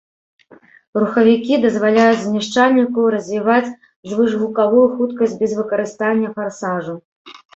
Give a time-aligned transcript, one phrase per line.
[1.01, 3.73] Рухавікі дазваляюць знішчальніку развіваць
[4.13, 6.95] звышгукавую хуткасць без выкарыстання фарсажу.